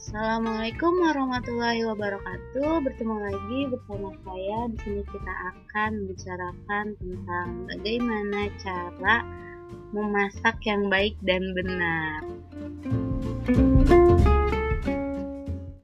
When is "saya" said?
4.24-4.72